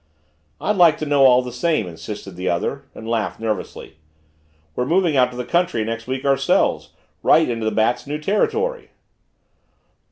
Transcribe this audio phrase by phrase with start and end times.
[0.59, 3.97] "I'd like to know all the same," insisted the other, and laughed nervously.
[4.75, 6.89] "We're moving out to the country next week ourselves
[7.21, 8.89] right in the Bat's new territory."